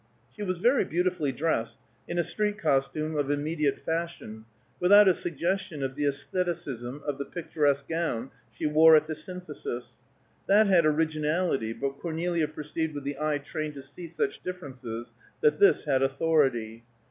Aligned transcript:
She 0.35 0.41
was 0.41 0.57
very 0.57 0.83
beautifully 0.83 1.31
dressed, 1.31 1.77
in 2.07 2.17
a 2.17 2.23
street 2.23 2.57
costume 2.57 3.15
of 3.15 3.29
immediate 3.29 3.79
fashion, 3.81 4.45
without 4.79 5.07
a 5.07 5.13
suggestion 5.13 5.83
of 5.83 5.93
the 5.93 6.05
æstheticism 6.05 7.03
of 7.03 7.19
the 7.19 7.25
picturesque 7.25 7.87
gown 7.87 8.31
she 8.51 8.65
wore 8.65 8.95
at 8.95 9.05
the 9.05 9.13
Synthesis; 9.13 9.99
that 10.47 10.65
had 10.65 10.87
originality, 10.87 11.71
but 11.71 11.99
Cornelia 11.99 12.47
perceived 12.47 12.95
with 12.95 13.03
the 13.03 13.19
eye 13.19 13.37
trained 13.37 13.75
to 13.75 13.83
see 13.83 14.07
such 14.07 14.39
differences, 14.39 15.13
that 15.41 15.59
this 15.59 15.83
had 15.83 16.01
authority. 16.01 16.83